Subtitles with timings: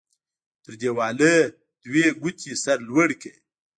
[0.63, 1.37] تر دیوالۍ
[1.83, 3.35] دوې ګوتې سر لوړ کړه.